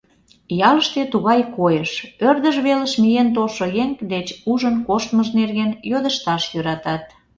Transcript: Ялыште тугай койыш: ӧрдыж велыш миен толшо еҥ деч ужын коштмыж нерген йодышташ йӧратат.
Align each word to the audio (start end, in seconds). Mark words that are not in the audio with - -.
Ялыште 0.69 1.01
тугай 1.11 1.41
койыш: 1.55 1.91
ӧрдыж 2.27 2.55
велыш 2.65 2.93
миен 3.01 3.27
толшо 3.35 3.65
еҥ 3.81 3.89
деч 4.13 4.27
ужын 4.51 4.75
коштмыж 4.87 5.27
нерген 5.39 5.71
йодышташ 5.91 6.43
йӧратат. 6.53 7.03